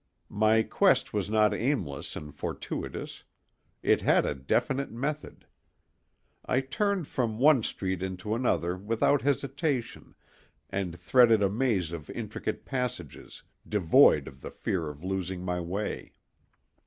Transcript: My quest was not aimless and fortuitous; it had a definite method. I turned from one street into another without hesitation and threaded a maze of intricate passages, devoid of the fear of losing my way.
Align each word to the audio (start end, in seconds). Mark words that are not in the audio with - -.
My 0.31 0.63
quest 0.63 1.13
was 1.13 1.29
not 1.29 1.53
aimless 1.53 2.15
and 2.15 2.33
fortuitous; 2.33 3.23
it 3.83 4.01
had 4.01 4.25
a 4.25 4.33
definite 4.33 4.89
method. 4.91 5.45
I 6.43 6.61
turned 6.61 7.07
from 7.07 7.37
one 7.37 7.61
street 7.61 8.01
into 8.01 8.33
another 8.33 8.75
without 8.75 9.21
hesitation 9.21 10.15
and 10.71 10.97
threaded 10.99 11.43
a 11.43 11.51
maze 11.51 11.91
of 11.91 12.09
intricate 12.09 12.65
passages, 12.65 13.43
devoid 13.69 14.27
of 14.27 14.41
the 14.41 14.49
fear 14.49 14.89
of 14.89 15.03
losing 15.03 15.43
my 15.45 15.59
way. 15.59 16.13